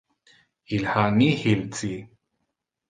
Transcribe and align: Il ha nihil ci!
Il 0.75 0.83
ha 0.93 1.03
nihil 1.17 1.61
ci! 1.75 1.93